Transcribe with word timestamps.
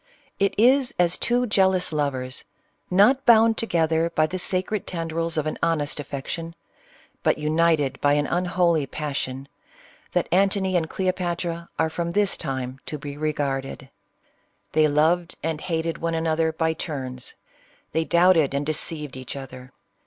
It 0.39 0.55
is 0.57 0.95
as 0.97 1.15
two 1.15 1.45
jealous 1.45 1.93
layers, 1.93 2.43
not 2.89 3.23
bound 3.23 3.55
together 3.55 4.09
by 4.09 4.25
the 4.25 4.39
sacred 4.39 4.87
tendrils 4.87 5.37
of 5.37 5.45
an 5.45 5.59
honest 5.61 5.99
affection, 5.99 6.55
but 7.21 7.37
united 7.37 8.01
by 8.01 8.13
an 8.13 8.25
unholy 8.25 8.87
passion, 8.87 9.47
that 10.13 10.27
Antony 10.31 10.75
and 10.75 10.89
Cleopatra 10.89 11.69
are 11.77 11.89
from 11.91 12.09
this 12.13 12.35
time 12.35 12.79
to 12.87 12.97
be 12.97 13.15
regarded. 13.15 13.91
They 14.71 14.87
loved 14.87 15.35
and 15.43 15.61
hated 15.61 15.99
one 15.99 16.15
another 16.15 16.51
by 16.51 16.73
turns,— 16.73 17.35
they 17.91 18.03
doubted 18.03 18.55
and 18.55 18.65
deceived 18.65 19.15
each 19.15 19.35
other. 19.35 19.71